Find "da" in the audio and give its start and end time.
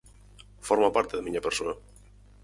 1.15-1.25